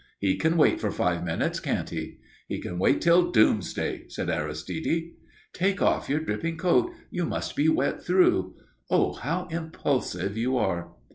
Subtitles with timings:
[0.17, 2.17] "He can wait for five minutes, can't he?"
[2.47, 5.11] "He can wait till Doomsday," said Aristide.
[5.53, 6.91] "Take off your dripping coat.
[7.11, 8.55] You must be wet through.
[8.89, 10.91] Oh, how impulsive you are!"